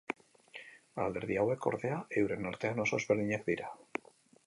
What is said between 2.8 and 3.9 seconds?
oso ezberdinak dira.